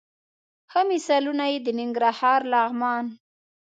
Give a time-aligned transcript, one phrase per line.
[0.71, 3.05] ښه مثالونه یې د ننګرهار، لغمان،